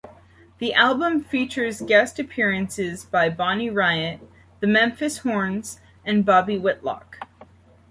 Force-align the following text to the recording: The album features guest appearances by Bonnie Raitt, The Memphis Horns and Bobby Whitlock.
The 0.57 0.73
album 0.73 1.23
features 1.23 1.79
guest 1.81 2.17
appearances 2.17 3.05
by 3.05 3.29
Bonnie 3.29 3.69
Raitt, 3.69 4.19
The 4.59 4.65
Memphis 4.65 5.19
Horns 5.19 5.79
and 6.03 6.25
Bobby 6.25 6.57
Whitlock. 6.57 7.19